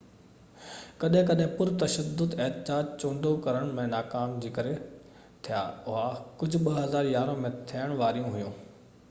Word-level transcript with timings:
ڪڏهن 1.01 1.25
ڪڏهن 1.31 1.51
پر 1.59 1.71
تشدد 1.83 2.33
احتجاج 2.45 2.89
چونڊو 3.03 3.35
ڪرڻ 3.49 3.69
۾ 3.81 3.85
ناڪامي 3.93 4.41
جي 4.47 4.51
ڪري 4.57 4.73
ٿيا 5.49 5.61
هئا 5.85 6.09
ڪجهہ 6.43 6.67
2011 6.97 7.39
۾ 7.45 7.55
ٿيڻ 7.73 7.97
واريون 8.03 8.37
هئيون 8.39 8.61